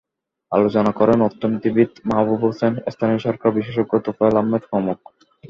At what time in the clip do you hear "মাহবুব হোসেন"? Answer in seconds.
2.09-2.73